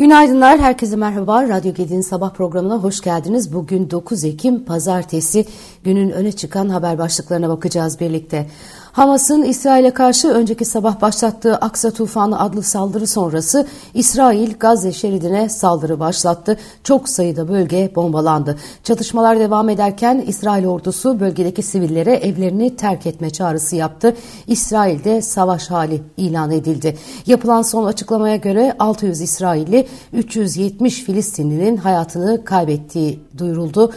[0.00, 1.48] Günaydınlar, herkese merhaba.
[1.48, 3.52] Radyo Gedi'nin sabah programına hoş geldiniz.
[3.52, 5.46] Bugün 9 Ekim Pazartesi
[5.84, 8.46] günün öne çıkan haber başlıklarına bakacağız birlikte.
[8.92, 16.00] Hamas'ın İsrail'e karşı önceki sabah başlattığı Aksa Tufanı adlı saldırı sonrası İsrail Gazze şeridine saldırı
[16.00, 16.56] başlattı.
[16.84, 18.58] Çok sayıda bölge bombalandı.
[18.84, 24.16] Çatışmalar devam ederken İsrail ordusu bölgedeki sivillere evlerini terk etme çağrısı yaptı.
[24.46, 26.98] İsrail'de savaş hali ilan edildi.
[27.26, 33.92] Yapılan son açıklamaya göre 600 İsrailli 370 Filistinlinin hayatını kaybettiği duyuruldu.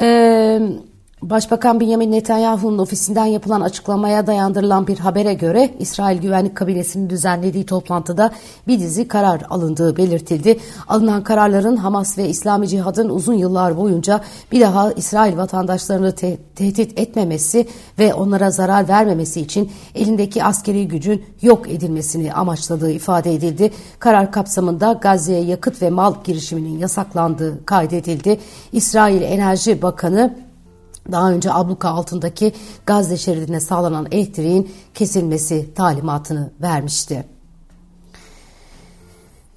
[0.00, 0.62] Eee
[1.30, 8.30] Başbakan Benjamin Netanyahu'nun ofisinden yapılan açıklamaya dayandırılan bir habere göre İsrail Güvenlik Kabinesi'nin düzenlediği toplantıda
[8.68, 10.58] bir dizi karar alındığı belirtildi.
[10.88, 14.20] Alınan kararların Hamas ve İslami Cihad'ın uzun yıllar boyunca
[14.52, 17.66] bir daha İsrail vatandaşlarını te- tehdit etmemesi
[17.98, 23.70] ve onlara zarar vermemesi için elindeki askeri gücün yok edilmesini amaçladığı ifade edildi.
[23.98, 28.40] Karar kapsamında Gazze'ye yakıt ve mal girişiminin yasaklandığı kaydedildi.
[28.72, 30.43] İsrail Enerji Bakanı
[31.12, 32.52] daha önce abluka altındaki
[32.86, 37.24] Gazze şeridine sağlanan elektriğin kesilmesi talimatını vermişti.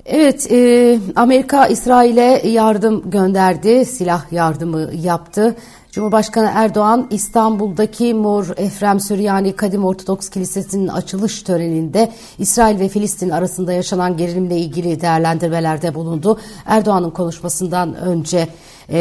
[0.06, 5.56] Evet, e, Amerika İsrail'e yardım gönderdi, silah yardımı yaptı.
[5.92, 13.74] Cumhurbaşkanı Erdoğan İstanbul'daki Mor Efrem Süryani Kadim Ortodoks Kilisesi'nin açılış töreninde İsrail ve Filistin arasında
[13.74, 16.40] yaşanan gerilimle ilgili değerlendirmelerde bulundu.
[16.66, 18.48] Erdoğan'ın konuşmasından önce
[18.90, 19.00] e,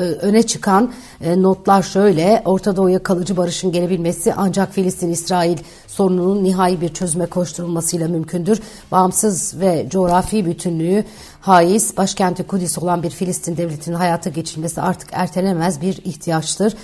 [0.00, 2.42] öne çıkan e, notlar şöyle.
[2.44, 8.60] Orta Doğu'ya kalıcı barışın gelebilmesi ancak Filistin-İsrail sorununun nihai bir çözüme koşturulmasıyla mümkündür.
[8.92, 11.04] Bağımsız ve coğrafi bütünlüğü
[11.40, 16.74] haiz, başkenti Kudüs olan bir Filistin devletinin hayata geçilmesi artık ertelemez bir ihtiyaçtır.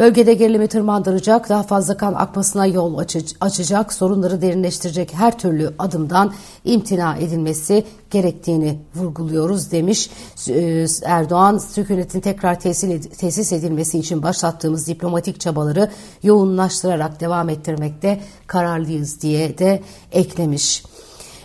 [0.00, 2.98] Bölgede gerilimi tırmandıracak, daha fazla kan akmasına yol
[3.40, 6.32] açacak, sorunları derinleştirecek her türlü adımdan
[6.64, 10.10] imtina edilmesi gerektiğini vurguluyoruz demiş
[10.48, 11.58] e, Erdoğan.
[11.58, 15.90] Sükunetin tekrar tesis edilmesi için başlattığımız diplomatik çabaları
[16.22, 19.82] yoğunlaştırarak devam ettirmekte kararlıyız diye de
[20.12, 20.82] eklemiş.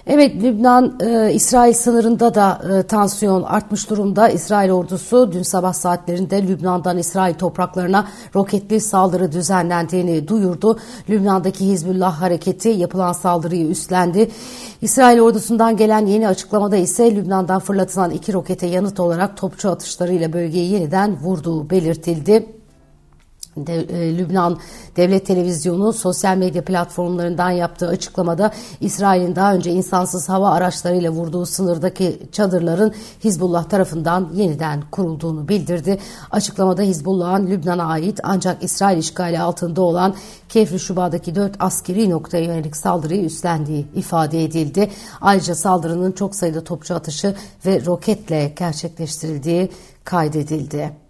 [0.08, 4.30] Evet Lübnan e, sınırında da e, tansiyon artmış durumda.
[4.30, 10.80] İsrail ordusu dün sabah saatlerinde Lübnan'dan İsrail topraklarına roketli saldırı düzenlendiğini duyurdu.
[11.10, 14.32] Lübnan'daki Hizbullah hareketi yapılan saldırıyı üstlendi.
[14.82, 20.72] İsrail ordusundan gelen yeni açıklamada ise Lübnan'dan fırlatılan iki rokete yanıt olarak topçu atışlarıyla bölgeyi
[20.72, 22.65] yeniden vurduğu belirtildi.
[23.58, 24.58] De, e, Lübnan
[24.98, 28.52] Devlet Televizyonu sosyal medya platformlarından yaptığı açıklamada
[28.82, 32.94] İsrail'in daha önce insansız hava araçlarıyla vurduğu sınırdaki çadırların
[33.24, 36.00] Hizbullah tarafından yeniden kurulduğunu bildirdi.
[36.32, 40.16] Açıklamada Hizbullah'ın Lübnan'a ait ancak İsrail işgali altında olan
[40.50, 44.90] Kefri Şuba'daki dört askeri noktaya yönelik saldırıyı üstlendiği ifade edildi.
[45.22, 47.36] Ayrıca saldırının çok sayıda topçu atışı
[47.66, 49.72] ve roketle gerçekleştirildiği
[50.04, 51.05] kaydedildi.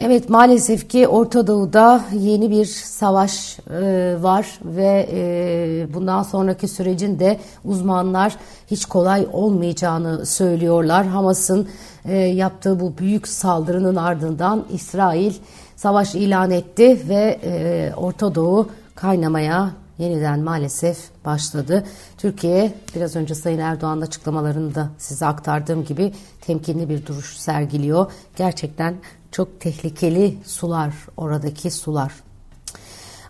[0.00, 7.18] Evet maalesef ki Orta Doğu'da yeni bir savaş e, var ve e, bundan sonraki sürecin
[7.18, 8.36] de uzmanlar
[8.70, 11.06] hiç kolay olmayacağını söylüyorlar.
[11.06, 11.68] Hamas'ın
[12.04, 15.32] e, yaptığı bu büyük saldırının ardından İsrail
[15.76, 21.84] savaş ilan etti ve e, Orta Doğu kaynamaya yeniden maalesef başladı.
[22.18, 28.12] Türkiye biraz önce Sayın Erdoğan'ın açıklamalarında size aktardığım gibi temkinli bir duruş sergiliyor.
[28.36, 28.96] Gerçekten
[29.32, 32.27] çok tehlikeli sular oradaki sular.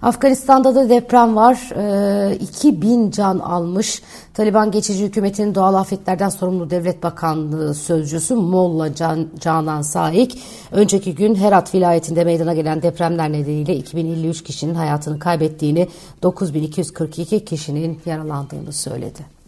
[0.03, 1.71] Afganistan'da da deprem var.
[1.75, 1.89] E,
[2.31, 4.03] ee, 2000 can almış.
[4.35, 10.43] Taliban geçici hükümetinin doğal afetlerden sorumlu devlet bakanlığı sözcüsü Molla can, Canan Saik
[10.73, 15.89] önceki gün Herat vilayetinde meydana gelen depremler nedeniyle 2053 kişinin hayatını kaybettiğini,
[16.23, 19.39] 9242 kişinin yaralandığını söyledi.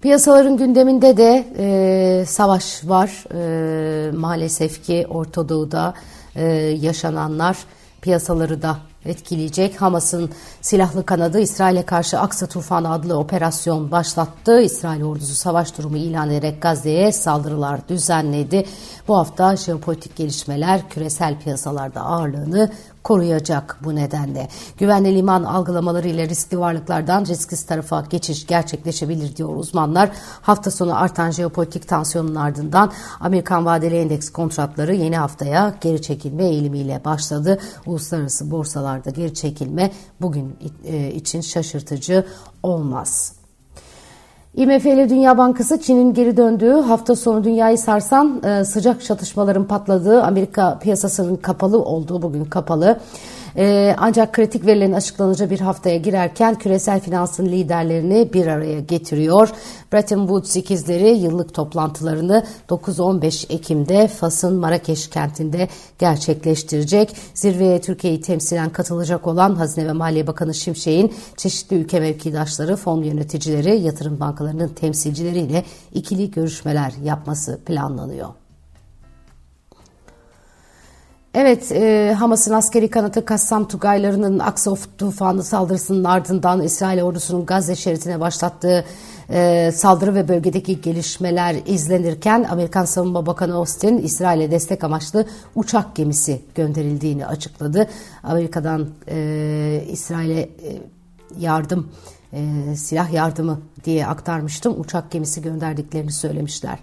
[0.00, 3.24] Piyasaların gündeminde de e, savaş var.
[3.34, 5.94] E, maalesef ki Orta Doğu'da
[6.36, 6.44] e,
[6.80, 7.56] yaşananlar
[8.00, 9.82] piyasaları da etkileyecek.
[9.82, 10.30] Hamas'ın
[10.60, 14.60] silahlı kanadı İsrail'e karşı Aksa Tufanı adlı operasyon başlattı.
[14.60, 18.64] İsrail ordusu savaş durumu ilan ederek Gazze'ye saldırılar düzenledi.
[19.08, 22.70] Bu hafta jeopolitik gelişmeler küresel piyasalarda ağırlığını
[23.06, 24.48] koruyacak bu nedenle.
[24.78, 30.10] Güvenli liman algılamaları ile riskli varlıklardan risksiz tarafa geçiş gerçekleşebilir diyor uzmanlar.
[30.42, 37.04] Hafta sonu artan jeopolitik tansiyonun ardından Amerikan vadeli endeks kontratları yeni haftaya geri çekilme eğilimiyle
[37.04, 37.58] başladı.
[37.86, 42.24] Uluslararası borsalarda geri çekilme bugün e, için şaşırtıcı
[42.62, 43.32] olmaz.
[44.56, 50.22] IMF ile Dünya Bankası Çin'in geri döndüğü hafta sonu dünyayı sarsan e, sıcak çatışmaların patladığı
[50.22, 53.00] Amerika piyasasının kapalı olduğu bugün kapalı.
[53.58, 59.50] E, ancak kritik verilerin açıklanacağı bir haftaya girerken küresel finansın liderlerini bir araya getiriyor.
[59.92, 65.68] Bretton Woods ikizleri yıllık toplantılarını 9-15 Ekim'de Fas'ın Marrakeş kentinde
[65.98, 67.16] gerçekleştirecek.
[67.34, 73.80] Zirveye Türkiye'yi temsilen katılacak olan Hazine ve Maliye Bakanı Şimşek'in çeşitli ülke mevkidaşları, fon yöneticileri,
[73.80, 75.64] yatırım bankalarının temsilcileriyle
[75.94, 78.45] ikili görüşmeler yapması planlanıyor.
[81.38, 88.20] Evet, e, Hamas'ın askeri kanatı Kassam Tugaylarının Aksof tufanı saldırısının ardından İsrail ordusunun Gazze şeridine
[88.20, 88.84] başlattığı
[89.30, 96.42] e, saldırı ve bölgedeki gelişmeler izlenirken Amerikan Savunma Bakanı Austin İsrail'e destek amaçlı uçak gemisi
[96.54, 97.88] gönderildiğini açıkladı.
[98.22, 100.48] Amerika'dan e, İsrail'e e,
[101.38, 101.90] yardım,
[102.32, 102.40] e,
[102.76, 104.80] silah yardımı diye aktarmıştım.
[104.80, 106.78] Uçak gemisi gönderdiklerini söylemişler.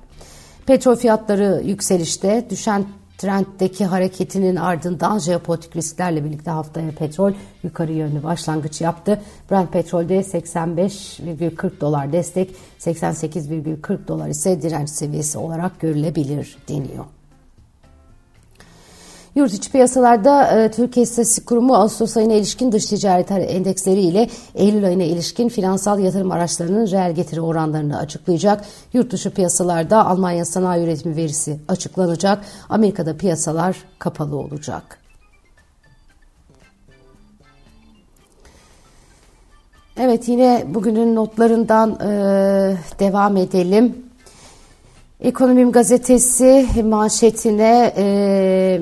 [0.66, 2.86] Petrol fiyatları yükselişte düşen
[3.18, 7.32] Trend'deki hareketinin ardından jeopolitik risklerle birlikte haftaya petrol
[7.64, 9.22] yukarı yönlü başlangıç yaptı.
[9.52, 17.06] Brent petrolde 85,40 dolar destek, 88,40 dolar ise direnç seviyesi olarak görülebilir deniyor.
[19.36, 24.86] Yurt içi piyasalarda e, Türkiye İstatistik Kurumu Ağustos ayına ilişkin dış ticaret endeksleri ile Eylül
[24.86, 28.66] ayına ilişkin finansal yatırım araçlarının reel getiri oranlarını açıklayacak.
[28.94, 32.46] Yurt dışı piyasalarda Almanya sanayi üretimi verisi açıklanacak.
[32.70, 35.00] Amerika'da piyasalar kapalı olacak.
[39.98, 42.10] Evet yine bugünün notlarından e,
[43.00, 43.96] devam edelim.
[45.22, 48.82] Ekonomim gazetesi manşetine e,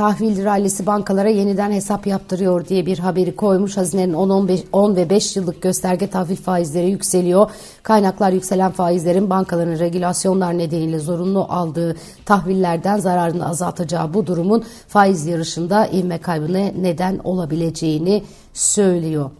[0.00, 3.76] tahvil rallisi bankalara yeniden hesap yaptırıyor diye bir haberi koymuş.
[3.76, 7.50] Hazinenin 10, 15, 10 ve 5 yıllık gösterge tahvil faizleri yükseliyor.
[7.82, 15.86] Kaynaklar yükselen faizlerin bankaların regülasyonlar nedeniyle zorunlu aldığı tahvillerden zararını azaltacağı bu durumun faiz yarışında
[15.86, 19.30] ivme kaybına neden olabileceğini söylüyor.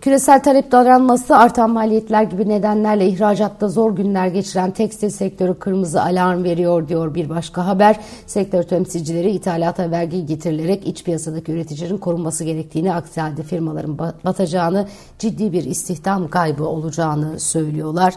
[0.00, 6.44] Küresel talep daralması, artan maliyetler gibi nedenlerle ihracatta zor günler geçiren tekstil sektörü kırmızı alarm
[6.44, 8.00] veriyor diyor bir başka haber.
[8.26, 14.86] Sektör temsilcileri ithalata vergi getirilerek iç piyasadaki üreticilerin korunması gerektiğini, aksi halde firmaların batacağını,
[15.18, 18.14] ciddi bir istihdam kaybı olacağını söylüyorlar.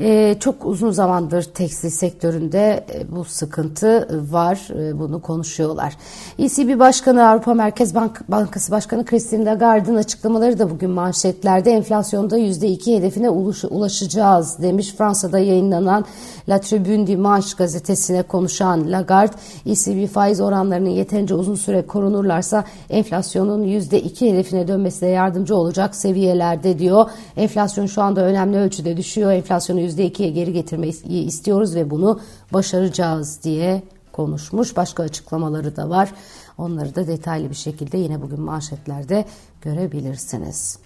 [0.00, 4.68] Ee, çok uzun zamandır tekstil sektöründe e, bu sıkıntı var.
[4.78, 5.96] E, bunu konuşuyorlar.
[6.38, 12.96] ECB Başkanı Avrupa Merkez Bank Bankası Başkanı Christine Lagarde'ın açıklamaları da bugün manşetlerde enflasyonda %2
[12.96, 13.30] hedefine
[13.70, 14.94] ulaşacağız demiş.
[14.98, 16.04] Fransa'da yayınlanan
[16.48, 19.32] La Tribune Dimanche gazetesine konuşan Lagarde,
[19.66, 27.10] ECB faiz oranlarının yeterince uzun süre korunurlarsa enflasyonun %2 hedefine dönmesine yardımcı olacak seviyelerde diyor.
[27.36, 29.32] Enflasyon şu anda önemli ölçüde düşüyor.
[29.32, 32.20] Enflasyonu %2'ye geri getirmeyi istiyoruz ve bunu
[32.52, 33.82] başaracağız diye
[34.12, 34.76] konuşmuş.
[34.76, 36.12] Başka açıklamaları da var.
[36.58, 39.24] Onları da detaylı bir şekilde yine bugün manşetlerde
[39.62, 40.78] görebilirsiniz.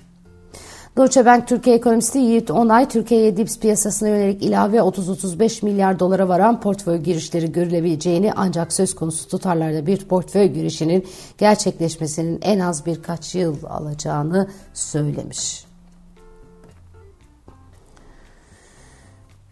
[0.97, 6.61] Deutsche Bank Türkiye ekonomisti Yiğit Onay, Türkiye'ye DIPS piyasasına yönelik ilave 30-35 milyar dolara varan
[6.61, 11.07] portföy girişleri görülebileceğini ancak söz konusu tutarlarda bir portföy girişinin
[11.39, 15.66] gerçekleşmesinin en az birkaç yıl alacağını söylemiş.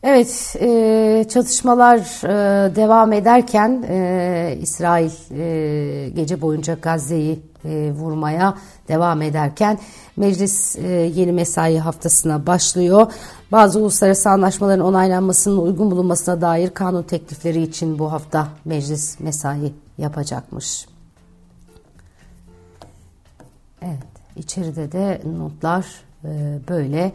[0.06, 8.54] Evet, e, çatışmalar e, devam ederken e, İsrail e, gece boyunca Gazze'yi e, vurmaya
[8.88, 9.78] devam ederken
[10.16, 13.12] meclis e, yeni mesai haftasına başlıyor.
[13.52, 20.86] Bazı uluslararası anlaşmaların onaylanmasının uygun bulunmasına dair kanun teklifleri için bu hafta meclis mesai yapacakmış.
[23.82, 25.86] Evet, içeride de notlar
[26.24, 27.12] e, böyle.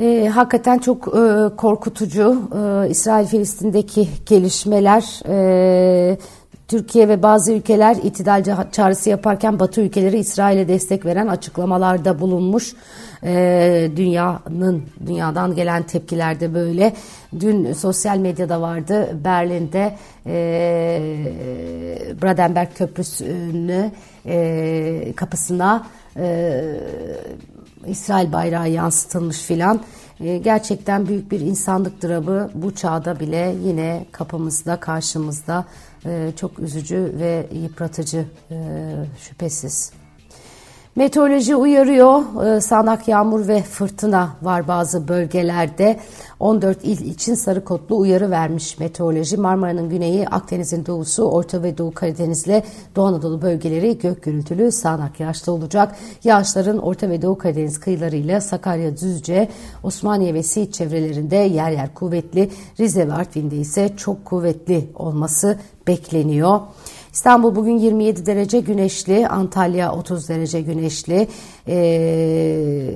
[0.00, 2.42] E, hakikaten çok e, korkutucu.
[2.52, 6.18] E, İsrail-Filistin'deki gelişmeler, e,
[6.68, 12.74] Türkiye ve bazı ülkeler itidal çağrısı yaparken Batı ülkeleri İsrail'e destek veren açıklamalarda bulunmuş.
[13.24, 16.92] E, dünyanın dünyadan gelen tepkiler de böyle.
[17.40, 19.96] Dün sosyal medyada vardı Berlin'de
[20.26, 20.32] e,
[22.22, 23.90] Brandenburg Köprüsü'nü
[24.26, 25.86] e, kapısına
[26.16, 26.60] e,
[27.88, 29.80] İsrail bayrağı yansıtılmış filan.
[30.20, 35.64] E, gerçekten büyük bir insanlık dramı bu çağda bile yine kapımızda, karşımızda
[36.06, 38.56] e, çok üzücü ve yıpratıcı e,
[39.20, 40.03] şüphesiz.
[40.96, 42.22] Meteoroloji uyarıyor.
[42.46, 46.00] Ee, sağanak yağmur ve fırtına var bazı bölgelerde.
[46.40, 49.36] 14 il için sarı kodlu uyarı vermiş meteoroloji.
[49.36, 52.62] Marmara'nın güneyi, Akdeniz'in doğusu, Orta ve Doğu Karadeniz'le
[52.96, 55.96] Doğu Anadolu bölgeleri gök gürültülü sağanak yağışlı olacak.
[56.24, 59.48] Yağışların Orta ve Doğu Karadeniz kıyılarıyla Sakarya, Düzce,
[59.82, 66.60] Osmaniye ve Siirt çevrelerinde yer yer kuvvetli, Rize ve Artvin'de ise çok kuvvetli olması bekleniyor.
[67.14, 71.28] İstanbul bugün 27 derece güneşli, Antalya 30 derece güneşli,
[71.68, 72.88] ee,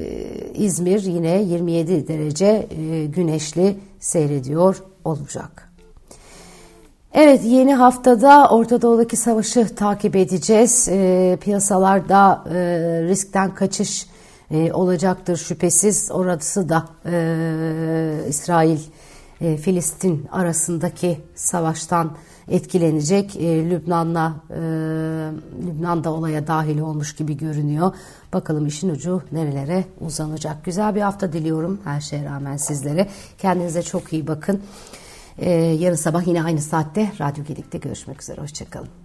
[0.54, 2.68] İzmir yine 27 derece
[3.14, 5.72] güneşli seyrediyor olacak.
[7.14, 10.88] Evet yeni haftada Orta Doğu'daki savaşı takip edeceğiz.
[10.90, 12.58] E, piyasalarda e,
[13.08, 14.06] riskten kaçış
[14.50, 16.10] e, olacaktır şüphesiz.
[16.10, 18.78] Orası da e, İsrail
[19.40, 22.16] e, Filistin arasındaki savaştan
[22.48, 23.36] etkilenecek.
[23.36, 24.60] E, Lübnan'la e,
[25.66, 27.92] Lübnan olaya dahil olmuş gibi görünüyor.
[28.32, 30.64] Bakalım işin ucu nerelere uzanacak.
[30.64, 33.08] Güzel bir hafta diliyorum her şeye rağmen sizlere.
[33.38, 34.62] Kendinize çok iyi bakın.
[35.38, 38.40] Ee, yarın sabah yine aynı saatte Radyo Gedik'te görüşmek üzere.
[38.40, 38.97] Hoşçakalın.